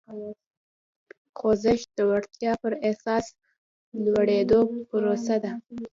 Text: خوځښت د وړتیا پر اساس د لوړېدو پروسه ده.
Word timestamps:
خوځښت 1.37 1.87
د 1.97 1.99
وړتیا 2.09 2.53
پر 2.61 2.73
اساس 2.89 3.25
د 3.33 3.35
لوړېدو 4.05 4.59
پروسه 4.89 5.35
ده. 5.43 5.51